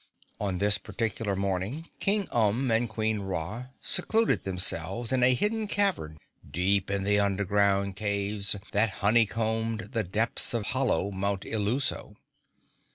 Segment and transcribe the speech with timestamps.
[0.39, 6.17] On this particular morning King Umb and Queen Ra secluded themselves in a hidden cavern,
[6.49, 12.15] deep in the underground caves that honeycombed the depths of hollow Mount Illuso.